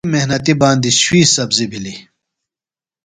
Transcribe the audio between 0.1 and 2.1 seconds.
محنتیۡ باندیۡ شُوئی سبزیۡ بِھلیۡ۔